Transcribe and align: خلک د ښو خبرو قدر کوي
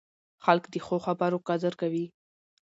خلک 0.43 0.63
د 0.73 0.75
ښو 0.85 0.97
خبرو 1.05 1.37
قدر 1.49 1.73
کوي 1.81 2.05